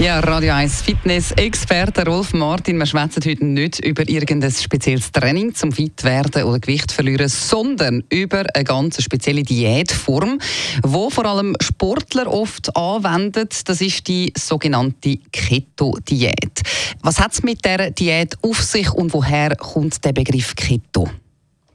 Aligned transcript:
Ja, 0.00 0.18
Radio 0.18 0.52
1 0.52 0.82
Fitness-Experte 0.82 2.04
Rolf 2.04 2.32
Martin. 2.32 2.78
Wir 2.78 2.86
schwätzen 2.86 3.22
heute 3.24 3.44
nicht 3.44 3.78
über 3.78 4.08
irgendein 4.08 4.50
spezielles 4.50 5.12
Training 5.12 5.54
zum 5.54 5.70
fit 5.70 6.02
werden 6.02 6.42
oder 6.42 6.58
Gewicht 6.58 6.90
verlieren, 6.90 7.28
sondern 7.28 8.02
über 8.10 8.42
eine 8.54 8.64
ganz 8.64 9.00
spezielle 9.00 9.44
Diätform, 9.44 10.40
wo 10.82 11.10
vor 11.10 11.26
allem 11.26 11.54
Sportler 11.62 12.26
oft 12.26 12.76
anwenden. 12.76 13.48
Das 13.66 13.80
ist 13.80 14.08
die 14.08 14.32
sogenannte 14.36 15.18
Keto-Diät. 15.30 16.62
Was 17.02 17.20
hat 17.20 17.34
es 17.34 17.44
mit 17.44 17.64
der 17.64 17.92
Diät 17.92 18.36
auf 18.42 18.60
sich 18.62 18.92
und 18.92 19.14
woher 19.14 19.54
kommt 19.54 20.04
der 20.04 20.12
Begriff 20.12 20.56
Keto? 20.56 21.08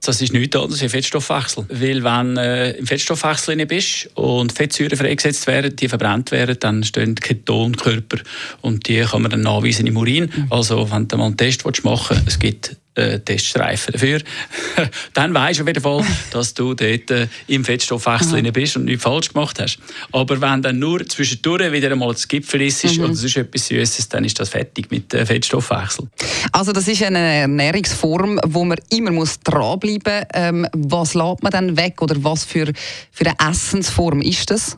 Das 0.02 0.22
ist 0.22 0.32
nichts 0.32 0.56
anderes 0.56 0.74
als 0.74 0.82
ein 0.82 0.88
Fettstoffwechsel. 0.88 1.66
Weil 1.68 2.02
wenn 2.02 2.34
du 2.34 2.40
äh, 2.40 2.70
im 2.78 2.86
Fettstoffwechsel 2.86 3.66
bist 3.66 4.08
und 4.14 4.52
Fettsäuren 4.52 4.96
freigesetzt 4.96 5.46
werden, 5.46 5.76
die 5.76 5.88
verbrannt 5.88 6.30
werden, 6.30 6.56
dann 6.58 6.82
stehen 6.84 7.14
Ketonkörper 7.14 8.18
und 8.62 8.88
die 8.88 9.00
kann 9.00 9.22
man 9.22 9.30
dann 9.30 9.42
nachweisen 9.42 9.86
im 9.86 9.96
Urin. 9.96 10.30
Mhm. 10.34 10.46
Also 10.50 10.90
wenn 10.90 11.06
du 11.06 11.16
mal 11.18 11.26
einen 11.26 11.36
Test 11.36 11.64
machen 11.84 12.16
willst, 12.16 12.28
es 12.28 12.38
gibt 12.38 12.76
äh, 12.94 13.20
Teststreifen 13.20 13.92
dafür. 13.92 14.20
dann 15.14 15.32
weißt 15.32 15.60
du 15.60 15.62
auf 15.62 15.68
jeden 15.68 15.82
Fall, 15.82 16.04
dass 16.32 16.54
du 16.54 16.74
dort 16.74 17.10
äh, 17.10 17.28
im 17.46 17.64
Fettstoffwechsel 17.64 18.42
mhm. 18.42 18.52
bist 18.52 18.76
und 18.76 18.86
nichts 18.86 19.02
falsch 19.02 19.32
gemacht 19.32 19.60
hast. 19.60 19.78
Aber 20.12 20.40
wenn 20.40 20.62
dann 20.62 20.78
nur 20.78 21.06
zwischendurch 21.06 21.72
wieder 21.72 21.90
einmal 21.90 22.12
das 22.12 22.26
Gipfel 22.26 22.62
ist 22.62 22.84
mhm. 22.84 23.04
oder 23.04 23.14
sonst 23.14 23.36
etwas 23.36 23.68
Süßes, 23.68 24.08
dann 24.08 24.24
ist 24.24 24.38
das 24.40 24.48
fertig 24.48 24.90
mit 24.90 25.12
äh, 25.14 25.24
Fettstoffwechsel. 25.24 26.08
Also 26.52 26.72
das 26.72 26.88
ist 26.88 27.02
eine 27.02 27.18
Ernährungsform, 27.18 28.40
wo 28.46 28.64
man 28.64 28.78
immer 28.90 29.12
muss 29.12 29.40
dranbleiben 29.40 30.00
muss. 30.14 30.26
Ähm, 30.34 30.66
was 30.72 31.14
lädt 31.14 31.42
man 31.42 31.52
dann 31.52 31.76
weg 31.76 32.02
oder 32.02 32.16
was 32.18 32.44
für, 32.44 32.72
für 33.12 33.26
eine 33.26 33.50
Essensform 33.50 34.20
ist 34.20 34.50
das? 34.50 34.76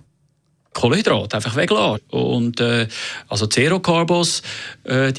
Kohlenhydrate 0.72 1.36
einfach 1.36 1.56
weglassen. 1.56 2.00
Und, 2.10 2.60
äh, 2.60 2.86
also 3.28 3.46
Zero-Carbos 3.46 4.42
äh, 4.84 5.12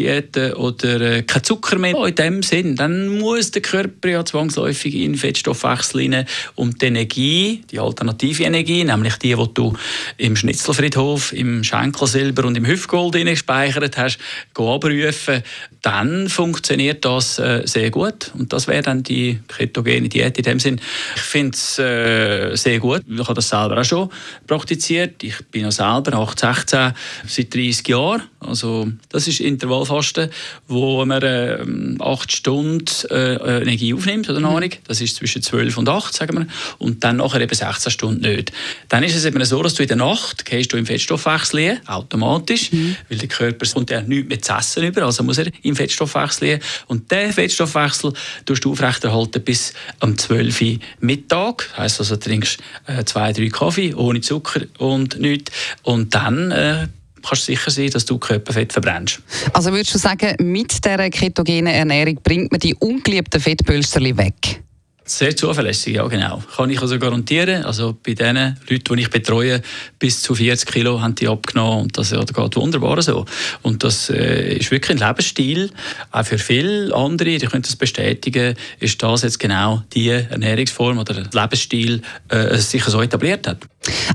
oder 0.56 1.02
äh, 1.02 1.24
kein 1.24 1.44
Zucker 1.44 1.78
mehr 1.78 1.96
in 2.06 2.16
dem 2.16 2.44
Sinn, 2.44 2.76
dann 2.76 3.20
muss 3.20 3.52
der 3.52 3.62
Körper 3.62 4.10
ja 4.10 4.26
zwangsläufig 4.26 4.96
in 4.96 5.16
Fettstoffwechsel 5.16 6.02
rein, 6.02 6.26
um 6.56 6.78
die 6.78 6.86
Energie, 6.86 7.64
die 7.70 7.80
alternative 7.80 8.44
Energie, 8.44 8.84
nämlich 8.84 9.16
die, 9.18 9.36
die 9.36 9.54
du 9.54 9.74
im 10.18 10.36
Schnitzelfriedhof, 10.36 11.34
im 11.34 11.64
Schenkelsilber 11.64 12.46
und 12.46 12.58
im 12.58 12.66
Hüftgold 12.66 13.14
gespeichert 13.14 13.98
hast, 13.98 14.20
abrufen, 14.56 15.44
dann 15.82 16.30
funktioniert 16.30 17.04
das 17.04 17.40
äh, 17.40 17.64
sehr 17.66 17.92
gut. 17.92 18.32
Und 18.38 18.54
das 18.54 18.68
wäre 18.68 18.82
dann 18.82 19.04
die 19.04 19.40
ketogene 19.48 20.08
Diät 20.08 20.38
in 20.38 20.44
dem 20.44 20.60
Sinn. 20.60 20.80
Ich 21.16 21.22
finde 21.22 21.56
es 21.56 21.78
äh, 21.78 22.56
sehr 22.56 22.80
gut. 22.80 23.02
Ich 23.08 23.20
habe 23.20 23.34
das 23.34 23.50
selber 23.50 23.80
auch 23.80 23.84
schon 23.84 24.10
praktiziert. 24.48 25.22
Ich 25.24 25.36
bin 25.52 25.64
ja 25.64 25.72
selber 25.72 26.14
18, 26.18 26.94
seit 27.28 27.54
30 27.54 27.88
Jahren. 27.88 28.24
Also 28.40 28.92
das 29.10 29.28
ist 29.28 29.40
Intervallfasten, 29.40 30.30
wo 30.68 31.04
man 31.06 31.22
äh, 31.22 31.58
8 32.00 32.32
Stunden 32.32 32.86
äh, 33.10 33.62
Energie 33.62 33.94
aufnimmt 33.94 34.30
oder 34.30 34.40
Nahrung. 34.40 34.70
Das 34.88 35.02
ist 35.02 35.16
zwischen 35.16 35.42
12 35.42 35.78
und 35.78 35.90
8, 35.90 36.14
sagen 36.14 36.38
wir. 36.38 36.48
Und 36.78 37.04
dann 37.04 37.18
nachher 37.18 37.42
eben 37.42 37.54
16 37.54 37.92
Stunden 37.92 38.22
nicht. 38.22 38.52
Dann 38.90 39.04
ist 39.04 39.16
es 39.16 39.26
eben 39.26 39.44
so, 39.46 39.62
dass 39.64 39.76
du 39.76 39.84
in 39.84 39.88
der 39.88 39.98
Nacht 39.98 40.46
gehst 40.46 40.74
du 40.74 40.78
im 40.78 40.86
Fettstoffwechsel 40.86 41.80
automatisch, 41.86 42.72
mhm. 42.72 42.96
weil 43.10 43.18
der 43.18 43.30
Körper 43.30 43.66
kommt 43.66 43.90
ja 43.90 44.02
nichts 44.02 44.30
mehr 44.30 44.42
zu 44.42 44.54
essen 44.54 44.84
über, 44.84 45.04
also 45.04 45.24
muss 45.24 45.38
er 45.38 45.48
im 45.62 45.76
Fettstoffwechsel 45.76 46.60
Und 46.88 47.12
diesen 47.12 47.34
Fettstoffwechsel 47.34 48.14
tust 48.46 48.66
du 48.66 48.72
aufrechterhalten 48.72 49.42
bis 49.44 49.74
am 50.00 50.18
12 50.18 50.62
Uhr 50.62 50.78
Mittag. 51.00 51.70
Das 51.70 51.78
heisst 51.78 52.00
also, 52.00 52.16
du 52.16 52.22
trinkst 52.22 52.60
äh, 52.88 53.04
zwei, 53.06 53.34
drei 53.34 53.50
Kaffee 53.50 53.94
ohne 53.94 54.22
Zucker 54.22 54.62
und 54.78 55.20
nichts 55.20 55.33
nichts. 55.34 55.52
Und 55.84 56.14
dann 56.16 56.52
äh, 56.52 56.88
kannst 57.24 57.48
du 57.48 57.54
sicher 57.54 57.72
sein, 57.72 57.90
dass 57.90 58.06
du 58.06 58.18
Körperfett 58.18 58.74
verbrennst. 58.74 59.22
Also 59.54 59.72
würdest 59.72 59.94
du 59.94 59.98
sagen, 59.98 60.36
mit 60.40 60.84
dieser 60.84 61.10
ketogenen 61.10 61.74
Ernährung 61.74 62.20
bringt 62.24 62.52
man 62.52 62.60
die 62.60 62.76
ungeliebten 62.76 63.40
Fettpölsterchen 63.40 64.18
weg? 64.18 64.62
Sehr 65.06 65.36
zuverlässig, 65.36 65.96
ja 65.96 66.08
genau. 66.08 66.42
Kann 66.56 66.70
ich 66.70 66.82
also 66.82 66.98
garantieren. 66.98 67.66
Also 67.66 67.94
bei 68.02 68.14
den 68.14 68.58
Leuten, 68.70 68.96
die 68.96 69.02
ich 69.02 69.10
betreue, 69.10 69.62
bis 70.00 70.22
zu 70.22 70.34
40 70.34 70.72
Kilo 70.72 71.02
haben 71.02 71.14
die 71.16 71.28
abgenommen 71.28 71.84
und 71.84 71.98
das 71.98 72.12
ja, 72.12 72.24
geht 72.24 72.56
wunderbar 72.56 73.02
so. 73.02 73.26
Und 73.64 73.84
das 73.84 74.10
äh, 74.10 74.56
ist 74.58 74.72
wirklich 74.72 75.02
ein 75.02 75.06
Lebensstil. 75.06 75.72
Auch 76.12 76.26
für 76.26 76.38
viele 76.38 76.96
andere, 76.96 77.38
die 77.38 77.46
können 77.48 77.64
das 77.64 77.76
bestätigen, 77.76 78.56
ist 78.80 79.04
das 79.04 79.24
jetzt 79.24 79.40
genau 79.40 79.84
die 79.94 80.10
Ernährungsform 80.10 80.98
oder 80.98 81.16
Lebensstil 81.34 82.02
äh, 82.30 82.58
sich 82.58 82.86
so 82.86 83.02
etabliert 83.02 83.46
hat. 83.46 83.58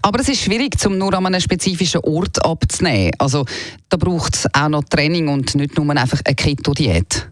Aber 0.01 0.21
es 0.21 0.29
ist 0.31 0.43
schwierig, 0.43 0.75
um 0.87 0.97
nur 0.97 1.13
an 1.13 1.27
einem 1.27 1.41
spezifischen 1.41 2.01
Ort 2.01 2.43
abzunehmen. 2.43 3.13
Also 3.19 3.45
da 3.91 3.99
braucht 3.99 4.37
es 4.37 4.55
auch 4.55 4.69
noch 4.71 4.85
Training 4.85 5.29
und 5.29 5.55
nicht 5.55 5.77
nur 5.77 5.95
einfach 5.95 6.21
eine 6.25 6.35
Keto-Diät. 6.35 7.29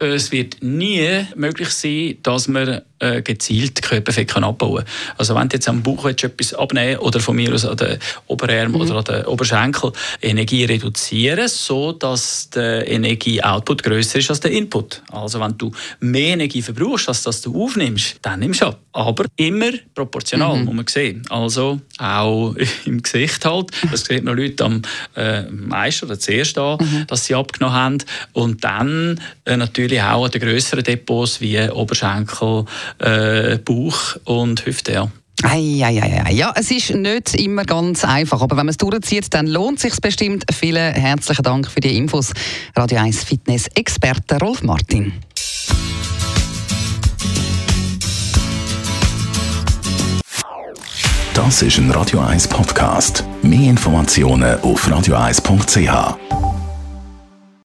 Es 0.00 0.30
wird 0.30 0.62
nie 0.62 1.26
möglich 1.34 1.70
sein, 1.70 2.18
dass 2.22 2.46
man 2.46 2.82
äh, 3.00 3.22
gezielt 3.22 3.82
Körperfett 3.82 4.28
kann 4.28 4.44
abbauen 4.44 4.84
kann. 4.84 5.14
Also 5.16 5.34
wenn 5.34 5.48
du 5.48 5.56
jetzt 5.56 5.68
am 5.68 5.82
Bauch 5.82 6.06
etwas 6.06 6.54
abnehmen 6.54 6.98
oder 6.98 7.20
von 7.20 7.36
mir 7.36 7.54
aus 7.54 7.64
an 7.64 7.76
den 7.76 7.98
Oberarm 8.26 8.72
mhm. 8.72 8.80
oder 8.80 8.96
an 8.96 9.04
den 9.04 9.24
Oberschenkel 9.26 9.92
Energie 10.20 10.64
reduzieren, 10.64 11.48
so 11.48 11.92
dass 11.92 12.50
der 12.50 12.88
Energieoutput 12.88 13.82
größer 13.82 14.18
ist 14.18 14.30
als 14.30 14.40
der 14.40 14.50
Input. 14.52 15.02
Also 15.10 15.40
wenn 15.40 15.56
du 15.56 15.70
mehr 16.00 16.34
Energie 16.34 16.62
verbrauchst, 16.62 17.08
als 17.08 17.22
dass 17.22 17.42
du 17.42 17.64
aufnimmst, 17.64 18.16
dann 18.22 18.40
nimmst 18.40 18.62
du 18.62 18.66
ab. 18.66 18.80
Aber 18.92 19.26
immer 19.36 19.70
proportional, 19.94 20.56
mhm. 20.56 20.64
muss 20.64 20.74
man 20.74 20.86
sehen. 20.86 21.22
Also 21.28 21.80
auch 21.98 22.54
im 22.84 23.02
Gesicht 23.02 23.44
halt. 23.44 23.70
Das 23.90 24.04
sieht 24.04 24.24
man 24.24 24.36
Leute 24.36 24.64
am 24.64 24.82
äh, 25.14 25.42
meisten 25.42 26.06
oder 26.06 26.18
zuerst 26.18 26.58
an, 26.58 26.78
mhm. 26.80 27.06
dass 27.06 27.26
sie 27.26 27.34
abgenommen 27.34 27.76
haben. 27.76 27.98
Und 28.32 28.64
dann 28.64 29.20
äh, 29.44 29.56
natürlich 29.56 30.02
auch 30.02 30.24
an 30.24 30.30
den 30.30 30.40
grösseren 30.40 30.84
Depots 30.84 31.40
wie 31.40 31.60
Oberschenkel, 31.70 32.64
äh, 32.98 33.58
Bauch 33.58 34.16
und 34.24 34.66
Hüfte. 34.66 34.92
Ja. 34.92 35.08
Ei, 35.44 35.80
ei, 35.84 36.02
ei, 36.02 36.32
Ja, 36.32 36.52
es 36.56 36.70
ist 36.72 36.90
nicht 36.90 37.36
immer 37.36 37.64
ganz 37.64 38.04
einfach, 38.04 38.42
aber 38.42 38.56
wenn 38.56 38.66
man 38.66 38.70
es 38.70 38.76
durchzieht, 38.76 39.32
dann 39.34 39.46
lohnt 39.46 39.76
es 39.76 39.82
sich 39.82 40.00
bestimmt. 40.00 40.44
Vielen 40.52 40.92
herzlichen 40.94 41.44
Dank 41.44 41.70
für 41.70 41.78
die 41.78 41.96
Infos. 41.96 42.32
Radio 42.74 42.98
1 42.98 43.22
Fitness-Experte 43.22 44.38
Rolf 44.40 44.62
Martin. 44.64 45.12
Das 51.34 51.62
ist 51.62 51.78
ein 51.78 51.88
Radio 51.92 52.18
1 52.18 52.48
Podcast. 52.48 53.22
Mehr 53.42 53.70
Informationen 53.70 54.60
auf 54.60 54.88
radio1.ch. 54.88 56.47